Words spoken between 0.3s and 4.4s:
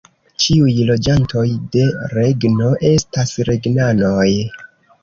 Ĉiuj loĝantoj de regno estas regnanoj.